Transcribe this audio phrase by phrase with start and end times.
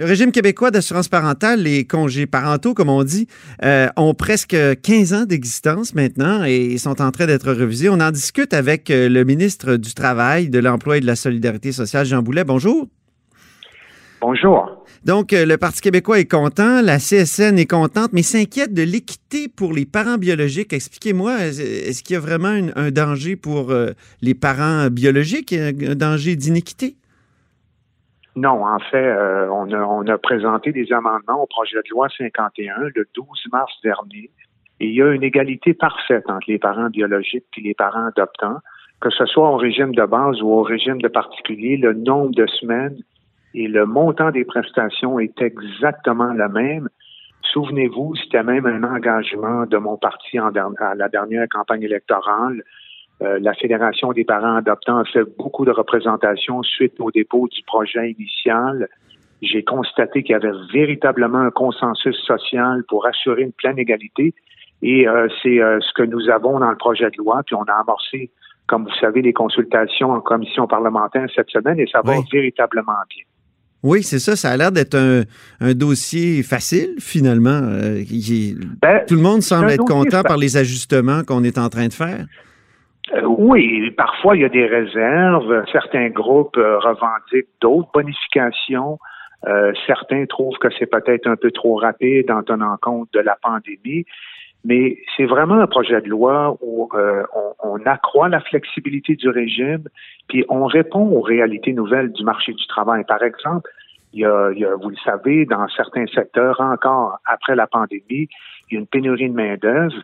[0.00, 3.26] Le régime québécois d'assurance parentale, les congés parentaux, comme on dit,
[3.62, 7.90] euh, ont presque 15 ans d'existence maintenant et sont en train d'être revisés.
[7.90, 11.70] On en discute avec euh, le ministre du Travail, de l'Emploi et de la Solidarité
[11.72, 12.44] sociale, Jean Boulet.
[12.44, 12.88] Bonjour.
[14.22, 14.86] Bonjour.
[15.04, 19.48] Donc, euh, le Parti québécois est content, la CSN est contente, mais s'inquiète de l'équité
[19.48, 20.72] pour les parents biologiques.
[20.72, 23.70] Expliquez-moi, est-ce qu'il y a vraiment un danger pour
[24.22, 26.96] les parents biologiques, un danger d'inéquité?
[28.36, 33.08] Non, en fait, euh, on, a, présenté des amendements au projet de loi 51 le
[33.14, 34.30] 12 mars dernier.
[34.78, 38.58] Et il y a une égalité parfaite entre les parents biologiques et les parents adoptants,
[39.00, 42.46] que ce soit au régime de base ou au régime de particulier, le nombre de
[42.46, 42.96] semaines
[43.52, 46.88] et le montant des prestations est exactement le même.
[47.52, 52.62] Souvenez-vous, c'était même un engagement de mon parti en, à la dernière campagne électorale
[53.22, 57.62] euh, la Fédération des parents adoptants a fait beaucoup de représentations suite au dépôt du
[57.64, 58.88] projet initial.
[59.42, 64.34] J'ai constaté qu'il y avait véritablement un consensus social pour assurer une pleine égalité.
[64.82, 67.42] Et euh, c'est euh, ce que nous avons dans le projet de loi.
[67.44, 68.30] Puis on a amorcé,
[68.66, 73.24] comme vous savez, les consultations en commission parlementaire cette semaine et ça va véritablement bien.
[73.82, 74.36] Oui, c'est ça.
[74.36, 77.60] Ça a l'air d'être un, dossier facile, finalement.
[77.60, 81.92] Ben, tout le monde semble être content par les ajustements qu'on est en train de
[81.94, 82.26] faire.
[83.14, 85.64] Euh, oui, parfois il y a des réserves.
[85.72, 88.98] Certains groupes euh, revendiquent d'autres bonifications.
[89.46, 93.36] Euh, certains trouvent que c'est peut-être un peu trop rapide en tenant compte de la
[93.42, 94.04] pandémie.
[94.64, 96.90] Mais c'est vraiment un projet de loi où
[97.62, 99.84] on, accroît la flexibilité du régime,
[100.28, 103.04] puis on répond aux réalités nouvelles du marché du travail.
[103.04, 103.70] Par exemple,
[104.12, 107.66] il y a, il y a vous le savez, dans certains secteurs, encore après la
[107.66, 108.28] pandémie,
[108.70, 109.96] il y a une pénurie de main-d'œuvre.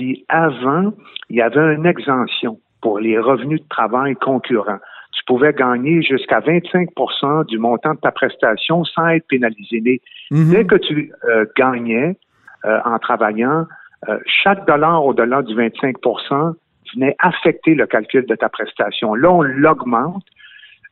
[0.00, 0.94] Puis avant,
[1.28, 4.78] il y avait une exemption pour les revenus de travail concurrents.
[5.12, 9.82] Tu pouvais gagner jusqu'à 25% du montant de ta prestation sans être pénalisé.
[9.82, 10.50] Mais mhm.
[10.50, 12.16] dès que tu euh, gagnais
[12.64, 13.66] euh, en travaillant,
[14.08, 16.54] euh, chaque dollar au-delà du 25%
[16.94, 19.14] venait affecter le calcul de ta prestation.
[19.14, 20.24] Là, on l'augmente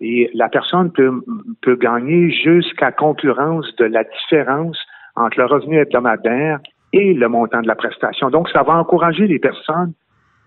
[0.03, 1.25] et la personne peut,
[1.63, 4.79] peut gagner jusqu'à concurrence de la différence
[5.17, 6.61] entre le revenu hebdomadaire
[6.93, 8.31] et le montant de la prestation.
[8.31, 9.93] Donc, ça va encourager les personnes,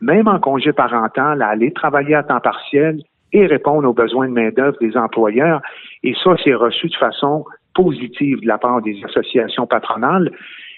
[0.01, 3.01] même en congé parental, à aller travailler à temps partiel
[3.33, 5.61] et répondre aux besoins de main-d'œuvre des employeurs.
[6.03, 10.31] Et ça, c'est reçu de façon positive de la part des associations patronales.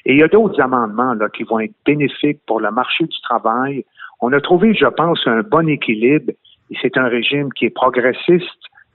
[0.05, 3.21] Et il y a d'autres amendements là, qui vont être bénéfiques pour le marché du
[3.21, 3.85] travail.
[4.21, 6.31] On a trouvé, je pense, un bon équilibre
[6.69, 8.47] et c'est un régime qui est progressiste,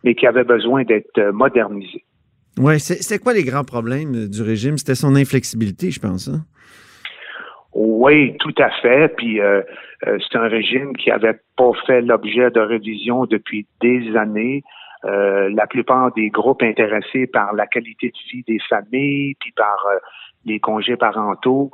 [0.05, 2.05] mais qui avait besoin d'être modernisé.
[2.59, 4.79] Oui, c'est quoi les grands problèmes du régime?
[4.79, 6.29] C'était son inflexibilité, je pense.
[6.29, 6.45] Hein?
[7.73, 9.15] Oui, tout à fait.
[9.17, 9.63] Puis euh,
[10.07, 14.65] euh, c'est un régime qui avait pas fait l'objet de révision depuis des années.
[15.05, 19.87] Euh, la plupart des groupes intéressés par la qualité de vie des familles, puis par
[20.45, 21.71] les congés parentaux,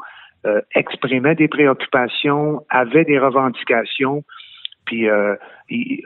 [0.75, 4.25] exprimaient des préoccupations, avaient des revendications,
[4.85, 5.09] puis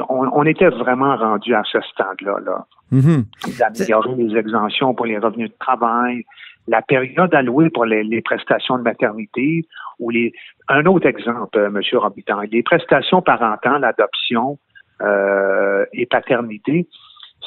[0.08, 2.66] on, était vraiment rendu à ce stade-là, là.
[2.92, 3.58] Mm-hmm.
[3.58, 6.24] d'améliorer les exemptions pour les revenus de travail,
[6.68, 9.64] la période allouée pour les, prestations de maternité
[9.98, 10.32] ou les
[10.68, 14.58] un autre exemple, euh, Monsieur Robitaille, les prestations parentales, adoption
[15.00, 16.86] euh, et paternité,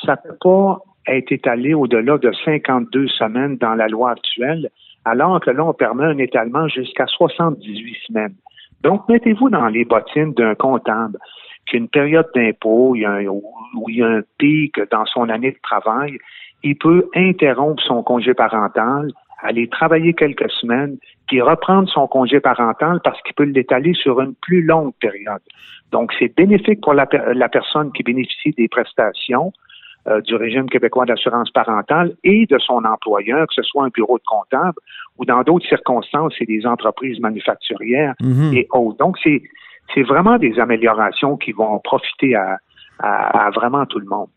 [0.04, 4.70] ça ne peut pas être étalé au-delà de 52 semaines dans la loi actuelle,
[5.06, 8.36] alors que là, on permet un étalement jusqu'à 78 semaines.
[8.84, 11.18] Donc, mettez-vous dans les bottines d'un comptable
[11.68, 15.60] qui a une période d'impôt où il y a un pic dans son année de
[15.62, 16.18] travail
[16.64, 20.98] il peut interrompre son congé parental, aller travailler quelques semaines,
[21.28, 25.42] puis reprendre son congé parental parce qu'il peut l'étaler sur une plus longue période.
[25.92, 29.52] Donc, c'est bénéfique pour la, personne qui bénéficie des prestations
[30.08, 34.18] euh, du régime québécois d'assurance parentale et de son employeur, que ce soit un bureau
[34.18, 34.78] de comptable
[35.18, 38.56] ou dans d'autres circonstances, c'est des entreprises manufacturières mm-hmm.
[38.56, 38.98] et autres.
[38.98, 39.42] Donc, c'est
[39.94, 42.58] c'est vraiment des améliorations qui vont profiter à,
[43.00, 44.28] à, vraiment tout le monde.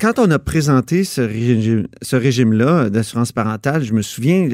[0.00, 4.48] Quand on a présenté ce régime-là d'assurance parentale, je me souviens,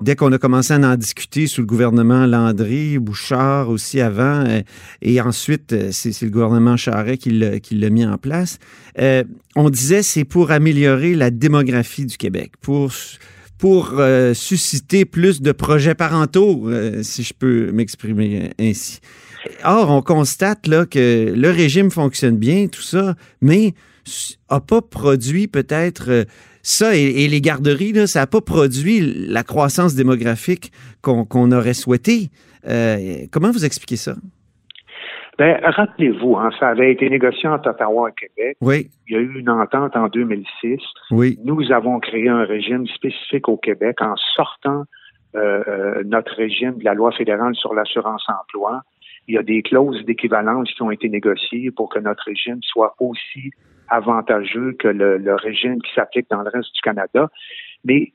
[0.00, 4.62] dès qu'on a commencé à en discuter sous le gouvernement Landry, Bouchard aussi avant, euh,
[5.02, 8.58] et ensuite, euh, c'est le gouvernement Charest qui l'a mis en place,
[8.98, 9.24] euh,
[9.56, 12.92] on disait c'est pour améliorer la démographie du Québec, pour
[13.58, 14.00] pour
[14.32, 16.70] susciter plus de projets parentaux,
[17.02, 19.00] si je peux m'exprimer ainsi.
[19.64, 23.74] Or, on constate là, que le régime fonctionne bien, tout ça, mais
[24.50, 26.24] n'a pas produit peut-être
[26.62, 30.72] ça et, les garderies, là, ça n'a pas produit la croissance démographique
[31.02, 32.30] qu'on aurait souhaité.
[32.68, 34.14] Euh, comment vous expliquez ça?
[35.38, 38.56] Ben, rappelez-vous, hein, ça avait été négocié entre Ottawa et Québec.
[38.60, 38.90] Oui.
[39.08, 40.78] Il y a eu une entente en 2006.
[41.12, 41.38] Oui.
[41.42, 44.84] Nous avons créé un régime spécifique au Québec en sortant
[45.34, 48.82] euh, euh, notre régime de la loi fédérale sur l'assurance emploi.
[49.30, 52.96] Il y a des clauses d'équivalence qui ont été négociées pour que notre régime soit
[52.98, 53.52] aussi
[53.88, 57.28] avantageux que le, régime qui s'applique dans le reste du Canada.
[57.84, 58.12] Mais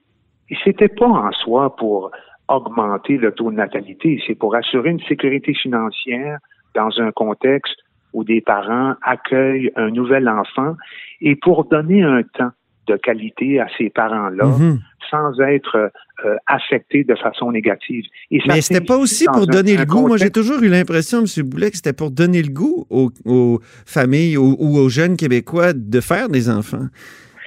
[0.66, 2.12] c'était pas en soi pour
[2.50, 6.40] augmenter le taux de natalité, c'est pour assurer une sécurité financière
[6.74, 7.78] dans un contexte
[8.12, 10.76] où des parents accueillent un nouvel enfant
[11.22, 12.52] et pour donner un temps
[12.88, 14.80] de qualité à ces parents-là Mhm.
[15.12, 15.92] sans être
[16.26, 18.06] euh, affectés de façon négative.
[18.32, 20.08] Et ça Mais c'était pas aussi pour donner un le goût.
[20.08, 21.44] Moi, j'ai toujours eu l'impression, M.
[21.46, 25.74] Boulet, que c'était pour donner le goût aux, aux familles ou, ou aux jeunes Québécois
[25.74, 26.88] de faire des enfants.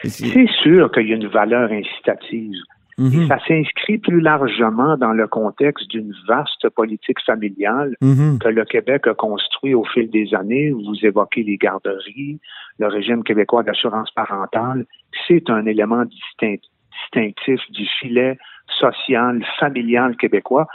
[0.05, 2.53] C'est sûr qu'il y a une valeur incitative.
[2.99, 8.39] Et ça s'inscrit plus largement dans le contexte d'une vaste politique familiale Mhm.
[8.41, 10.71] que le Québec a construit au fil des années.
[10.71, 12.41] Vous évoquez les garderies,
[12.81, 14.85] le régime québécois d'assurance parentale.
[15.29, 16.69] C'est un élément distinct-
[17.05, 18.37] distinctif du filet
[18.81, 20.67] social, familial québécois.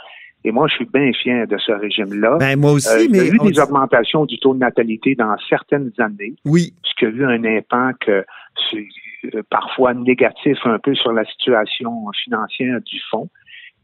[0.46, 2.36] Et moi, je suis bien fier de ce régime-là.
[2.38, 5.14] Ben, moi aussi, Euh, il y a eu des dit- augmentations du taux de natalité
[5.14, 6.74] dans certaines années, Oui.
[6.82, 8.10] ce qui a eu un impact
[8.56, 8.82] sur- euh,
[9.50, 13.30] parfois négatif un peu sur la situation financière du fonds,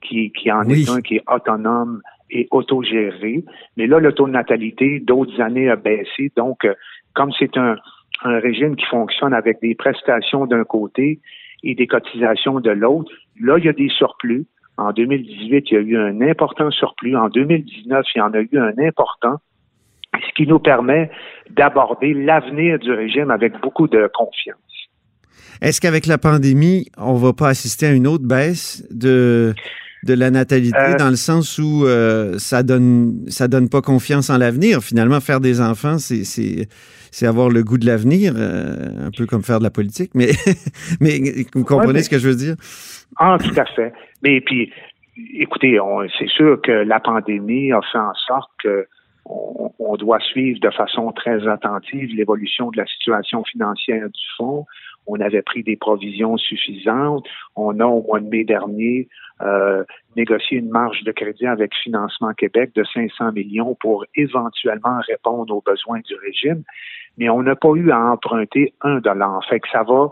[0.02, 0.82] qui, qui en Oui.
[0.82, 2.00] est un qui est autonome
[2.30, 3.44] et autogéré.
[3.76, 6.32] Mais là, le taux de natalité d'autres années a baissé.
[6.36, 6.74] Donc, euh,
[7.14, 7.76] comme c'est un,
[8.24, 11.20] un régime qui fonctionne avec des prestations d'un côté
[11.62, 14.46] et des cotisations de l'autre, là, il y a des surplus.
[14.76, 17.16] En 2018, il y a eu un important surplus.
[17.16, 19.36] En 2019, il y en a eu un important,
[20.14, 21.10] ce qui nous permet
[21.50, 24.56] d'aborder l'avenir du régime avec beaucoup de confiance.
[25.60, 29.54] Est-ce qu'avec la pandémie, on va pas assister à une autre baisse de,
[30.04, 34.30] de la natalité Euh, dans le sens où euh, ça donne ça donne pas confiance
[34.30, 34.80] en l'avenir?
[34.82, 36.68] Finalement, faire des enfants, c'est,
[37.26, 40.30] avoir le goût de l'avenir, euh, un peu comme faire de la politique, mais,
[41.00, 41.18] mais
[41.54, 42.54] vous comprenez mais- ce que je veux dire?
[43.18, 43.92] Ah, tout à fait.
[44.22, 44.72] Mais puis,
[45.34, 45.78] écoutez,
[46.18, 48.86] c'est sûr que la pandémie a fait en sorte que
[49.26, 54.66] on, on doit suivre de façon très attentive l'évolution de la situation financière du fonds.
[55.06, 57.26] On avait pris des provisions suffisantes.
[57.56, 59.08] On a, au mois de mai dernier,
[59.42, 59.84] euh,
[60.16, 65.62] négocié une marge de crédit avec Financement Québec de 500 millions pour éventuellement répondre aux
[65.62, 66.62] besoins du régime.
[67.18, 69.44] Mais on n'a pas eu à emprunter un dollar.
[69.48, 70.10] Fait que ça va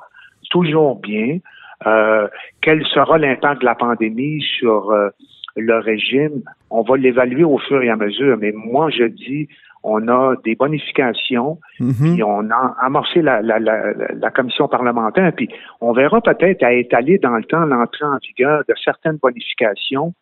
[0.50, 1.38] toujours bien.
[1.86, 2.26] Euh,
[2.60, 5.10] quel sera l'impact de la pandémie sur euh,
[5.56, 6.42] le régime?
[6.70, 9.48] On va l'évaluer au fur et à mesure, mais moi, je dis,
[9.82, 12.14] on a des bonifications, Mhm.
[12.14, 15.48] puis on a amorcé la, la, la, la commission parlementaire, puis
[15.80, 20.14] on verra peut-être à étaler dans le temps l'entrée en vigueur de certaines bonifications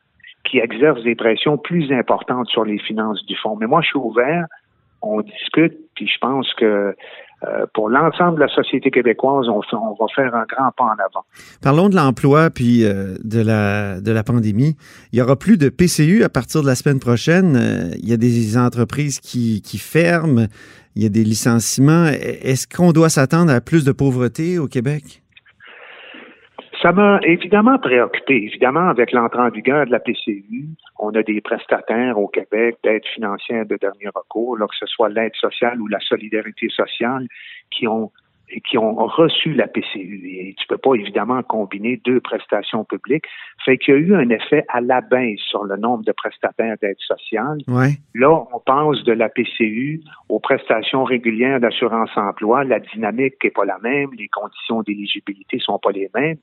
[0.44, 3.56] qui exercent des pressions plus importantes sur les finances du fonds.
[3.56, 4.46] Mais moi, je suis ouvert,
[5.02, 6.94] on discute, puis je pense que
[7.44, 11.26] euh, pour l'ensemble de la société québécoise, on, va faire un grand pas en avant.
[11.62, 14.74] Parlons de l'emploi puis euh, de, la, de la pandémie.
[15.12, 17.56] Il y aura plus de PCU à partir de la semaine prochaine.
[17.56, 20.46] Euh, il y a des entreprises qui, qui ferment.
[20.94, 22.06] Il y a des licenciements.
[22.06, 25.22] Est-ce qu'on doit s'attendre à plus de pauvreté au Québec?
[27.24, 28.44] Évidemment préoccupé.
[28.44, 30.66] Évidemment, avec l'entrée en vigueur de la PCU,
[31.00, 35.34] on a des prestataires au Québec d'aide financière de dernier recours, que ce soit l'aide
[35.34, 37.26] sociale ou la solidarité sociale,
[37.72, 38.12] qui ont
[38.68, 40.22] qui ont reçu la PCU.
[40.24, 43.24] Et tu peux pas évidemment combiner deux prestations publiques.
[43.64, 46.76] Fait qu'il y a eu un effet à la baisse sur le nombre de prestataires
[46.80, 47.58] d'aide sociale.
[47.68, 47.96] Ouais.
[48.14, 52.64] Là, on passe de la PCU aux prestations régulières d'assurance emploi.
[52.64, 56.38] La dynamique n'est pas la même, les conditions d'éligibilité sont pas les mêmes.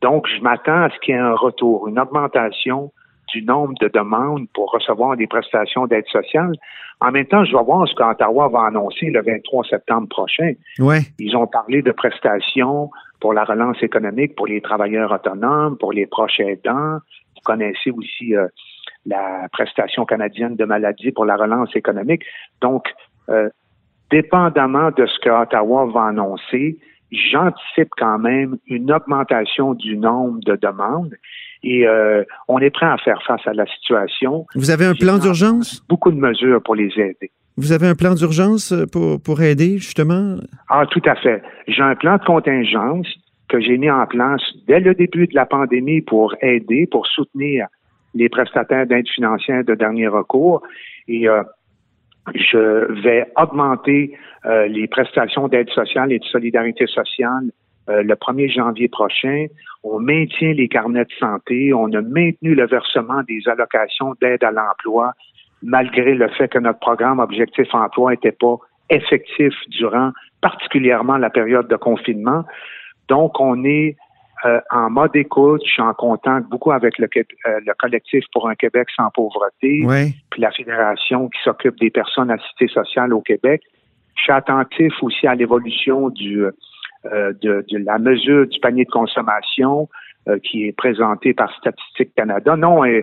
[0.00, 2.92] Donc, je m'attends à ce qu'il y ait un retour, une augmentation
[3.32, 6.52] du nombre de demandes pour recevoir des prestations d'aide sociale.
[7.00, 10.52] En même temps, je vais voir ce qu'Ottawa va annoncer le 23 septembre prochain.
[10.78, 11.00] Ouais.
[11.18, 16.06] Ils ont parlé de prestations pour la relance économique pour les travailleurs autonomes, pour les
[16.06, 16.98] proches aidants.
[17.34, 18.46] Vous connaissez aussi euh,
[19.06, 22.22] la prestation canadienne de maladie pour la relance économique.
[22.60, 22.84] Donc,
[23.28, 23.48] euh,
[24.10, 26.78] dépendamment de ce que Ottawa va annoncer,
[27.10, 31.14] j'anticipe quand même une augmentation du nombre de demandes
[31.62, 34.46] et euh, on est prêt à faire face à la situation.
[34.54, 35.84] Vous avez un plan d'urgence?
[35.88, 37.30] Beaucoup de mesures pour les aider.
[37.56, 40.36] Vous avez un plan d'urgence euh, pour, pour aider, justement?
[40.68, 41.42] Ah, tout à fait.
[41.68, 43.06] J'ai un plan de contingence
[43.48, 47.66] que j'ai mis en place dès le début de la pandémie pour aider, pour soutenir
[48.14, 50.62] les prestataires d'aide financière de dernier recours.
[51.08, 51.42] Et euh,
[52.34, 54.16] je vais augmenter
[54.46, 57.50] euh, les prestations d'aide sociale et de solidarité sociale
[57.92, 59.46] euh, le 1er janvier prochain.
[59.84, 61.72] On maintient les carnets de santé.
[61.74, 65.12] On a maintenu le versement des allocations d'aide à l'emploi
[65.62, 68.56] malgré le fait que notre programme Objectif Emploi n'était pas
[68.90, 72.44] effectif durant particulièrement la période de confinement.
[73.08, 73.96] Donc, on est
[74.44, 78.48] euh, en mode écoute, je suis en contact beaucoup avec le, euh, le collectif pour
[78.48, 79.86] un Québec sans pauvreté,
[80.30, 83.62] puis la fédération qui s'occupe des personnes à cité sociale au Québec.
[84.16, 86.44] Je suis attentif aussi à l'évolution du
[87.06, 89.88] euh, de, de, la mesure du panier de consommation,
[90.28, 92.54] euh, qui est présenté par Statistique Canada.
[92.56, 93.02] Non, euh,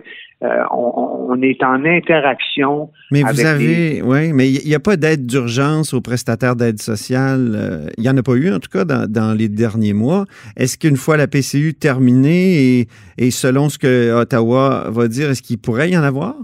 [0.72, 2.91] on, on, est en interaction.
[3.12, 7.91] Mais vous avez, oui, mais il n'y a pas d'aide d'urgence aux prestataires d'aide sociale.
[7.98, 10.24] Il n'y en a pas eu, en tout cas, dans, dans les derniers mois.
[10.56, 12.88] Est-ce qu'une fois la PCU terminée et,
[13.18, 16.36] et selon ce que Ottawa va dire, est-ce qu'il pourrait y en avoir?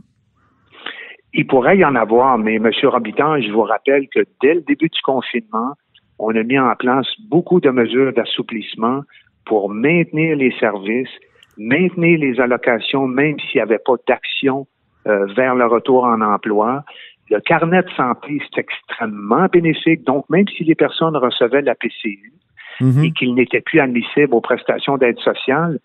[1.34, 2.70] Il pourrait y en avoir, mais M.
[2.84, 5.74] Robitan, je vous rappelle que dès le début du confinement,
[6.20, 9.02] on a mis en place beaucoup de mesures d'assouplissement
[9.46, 11.10] pour maintenir les services,
[11.58, 14.68] maintenir les allocations, même s'il n'y avait pas d'action
[15.08, 16.84] euh, vers le retour en emploi.
[17.30, 20.04] Le carnet de santé, c'est extrêmement bénéfique.
[20.04, 22.34] Donc, même si les personnes recevaient la PCU
[22.82, 23.04] mhm.
[23.04, 25.80] et qu'ils n'étaient plus admissibles aux prestations d'aide sociale,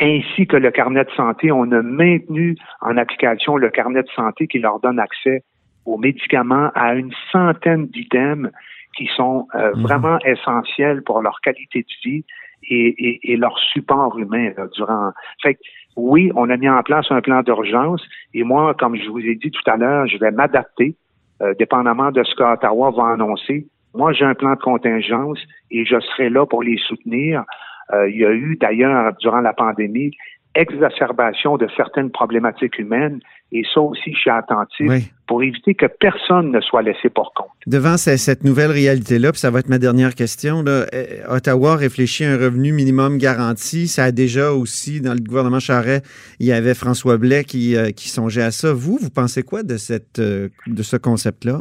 [0.00, 4.46] ainsi que le carnet de santé, on a maintenu en application le carnet de santé
[4.46, 5.44] qui leur donne accès
[5.84, 8.50] aux médicaments à une centaine d'items
[8.96, 9.82] qui sont euh, mhm.
[9.82, 12.24] vraiment essentiels pour leur qualité de vie
[12.70, 15.12] et, leur support humain durant.
[15.42, 15.58] Fait
[15.96, 19.34] oui, on a mis en place un plan d'urgence et moi, comme je vous ai
[19.34, 20.96] dit tout à l'heure, je vais m'adapter,
[21.42, 23.66] euh, dépendamment de ce qu'Ottawa va annoncer.
[23.94, 25.38] Moi, j'ai un plan de contingence
[25.70, 27.44] et je serai là pour les soutenir.
[27.92, 30.12] Euh, il y a eu d'ailleurs, durant la pandémie,
[30.54, 33.20] exacerbation de certaines problématiques humaines.
[33.52, 34.90] Et ça aussi, je suis attentif
[35.26, 37.50] pour éviter que personne ne soit laissé pour compte.
[37.66, 42.24] Devant cette nouvelle réalité-là, puis ça va être ma dernière question, là, euh, Ottawa réfléchit
[42.24, 43.88] à un revenu minimum garanti.
[43.88, 46.00] Ça a déjà aussi, dans le gouvernement Charret,
[46.40, 48.72] il y avait François Blais qui, euh, qui songeait à ça.
[48.72, 51.60] Vous, vous pensez quoi de, cette, euh, de ce concept-là?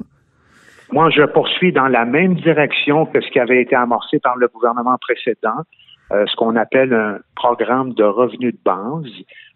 [0.94, 4.48] Moi, je poursuis dans la même direction que ce qui avait été amorcé par le
[4.50, 5.64] gouvernement précédent.
[6.12, 9.12] Euh, ce qu'on appelle un programme de revenus de base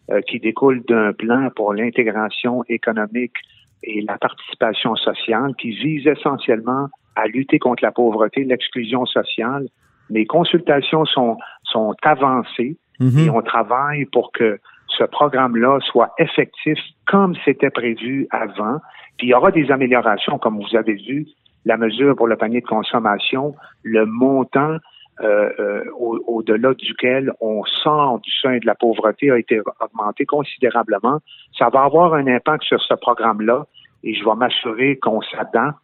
[0.10, 3.36] euh, qui découle d'un plan pour l'intégration économique
[3.84, 9.68] et la participation sociale qui vise essentiellement à lutter contre la pauvreté, l'exclusion sociale.
[10.10, 13.20] Les consultations sont, sont avancées mhm.
[13.20, 18.80] et on travaille pour que ce programme-là soit effectif comme c'était prévu avant.
[19.18, 21.26] Puis il y aura des améliorations, comme vous avez vu,
[21.66, 24.78] la mesure pour le panier de consommation, le montant
[25.22, 31.20] euh, euh, au-delà duquel on sort du sein de la pauvreté a été augmenté considérablement.
[31.58, 33.66] Ça va avoir un impact sur ce programme-là
[34.04, 35.78] et je vais m'assurer qu'on s'adapte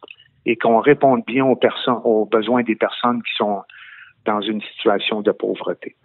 [0.44, 3.62] et qu'on réponde bien aux, personnes, aux besoins des personnes qui sont
[4.26, 5.96] dans une situation de pauvreté.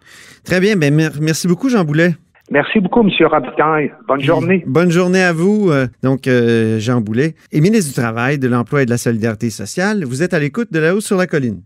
[0.44, 0.76] Très bien.
[0.76, 2.12] Ben, merci beaucoup, Jean Boulet.
[2.50, 3.10] Merci beaucoup, M.
[3.26, 3.92] Robitaille.
[4.06, 4.64] Bonne journée.
[4.66, 5.70] Bonne journée à vous.
[5.70, 6.20] Euh, donc,
[6.78, 10.04] Jean Boulet et ministre du Travail, de l'Emploi et de la Solidarité sociale.
[10.04, 11.60] Vous êtes à l'écoute de la hausse sur la colline.